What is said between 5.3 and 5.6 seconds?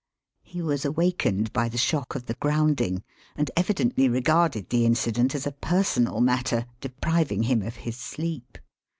as a